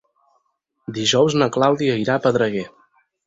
Dijous 0.95 1.35
na 1.41 1.49
Clàudia 1.57 1.99
irà 2.05 2.17
a 2.21 2.25
Pedreguer. 2.27 2.65